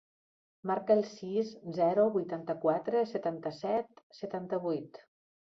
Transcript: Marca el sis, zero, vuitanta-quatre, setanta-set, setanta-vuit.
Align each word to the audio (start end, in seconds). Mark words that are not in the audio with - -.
Marca 0.69 0.95
el 0.99 1.03
sis, 1.09 1.51
zero, 1.75 2.07
vuitanta-quatre, 2.17 3.05
setanta-set, 3.13 4.03
setanta-vuit. 4.23 5.03